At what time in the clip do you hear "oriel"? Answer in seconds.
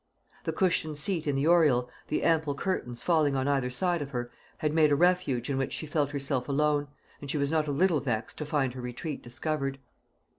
1.47-1.87